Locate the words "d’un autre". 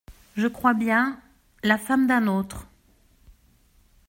2.07-2.65